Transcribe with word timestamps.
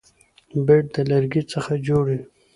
بیټ 0.65 0.85
د 0.95 0.97
لرګي 1.11 1.41
څخه 1.51 1.73
جوړ 1.87 2.05
يي. 2.15 2.21